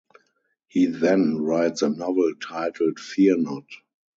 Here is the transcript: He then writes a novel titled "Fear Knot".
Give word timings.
He 0.67 0.87
then 0.87 1.37
writes 1.37 1.83
a 1.83 1.89
novel 1.91 2.33
titled 2.41 2.99
"Fear 2.99 3.37
Knot". 3.37 3.65